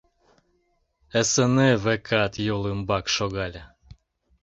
—Эсеней, 1.19 1.75
векат, 1.83 2.33
йол 2.47 2.63
ӱмбак 2.71 3.05
шогале. 3.15 3.61